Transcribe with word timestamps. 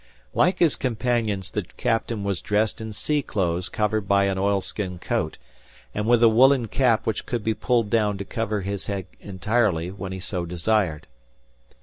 Like 0.33 0.57
his 0.57 0.75
companions 0.77 1.51
the 1.51 1.61
captain 1.61 2.23
was 2.23 2.41
dressed 2.41 2.81
in 2.81 2.91
sea 2.91 3.21
clothes 3.21 3.69
covered 3.69 4.07
by 4.07 4.23
an 4.23 4.39
oil 4.39 4.59
skin 4.59 4.97
coat, 4.97 5.37
and 5.93 6.07
with 6.07 6.23
a 6.23 6.27
woolen 6.27 6.69
cap 6.69 7.05
which 7.05 7.27
could 7.27 7.43
be 7.43 7.53
pulled 7.53 7.91
down 7.91 8.17
to 8.17 8.25
cover 8.25 8.61
his 8.61 8.87
head 8.87 9.05
entirely, 9.19 9.91
when 9.91 10.11
he 10.11 10.19
so 10.19 10.43
desired. 10.43 11.05